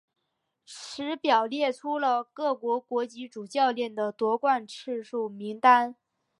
[0.65, 5.95] 此表列出了各个国籍主教练的夺冠次数名单。